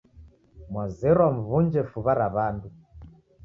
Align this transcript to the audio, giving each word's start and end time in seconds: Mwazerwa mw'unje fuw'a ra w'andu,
Mwazerwa 0.71 1.27
mw'unje 1.37 1.81
fuw'a 1.89 2.13
ra 2.19 2.27
w'andu, 2.35 2.67